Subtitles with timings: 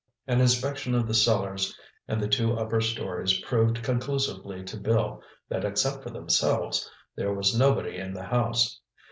[0.25, 5.63] An inspection of the cellars and the two upper stories proved conclusively to Bill that
[5.63, 8.81] except for themselves, there was nobody in the house.